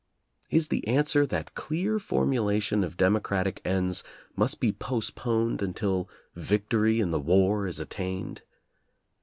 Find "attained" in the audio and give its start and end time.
7.79-8.41